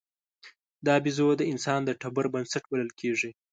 دا 0.85 0.95
بیزو 1.03 1.27
د 1.37 1.41
انسان 1.51 1.79
د 1.85 1.89
ټبر 2.01 2.25
بنسټ 2.33 2.63
بلل 2.71 2.91
کېږي. 2.99 3.29